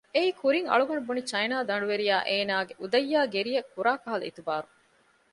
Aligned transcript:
އެއީ 0.15 0.29
ކުރިން 0.41 0.67
އަޅުގަނޑު 0.69 1.01
ބުނި 1.07 1.21
ޗައިނާ 1.31 1.57
ދަނޑުވެރިޔާ 1.69 2.15
އޭނާގެ 2.29 2.73
އުދައްޔާއި 2.81 3.31
ގެރިއަށް 3.33 3.71
ކުރާކަހަލަ 3.73 4.23
އިތުބާރު 4.27 4.67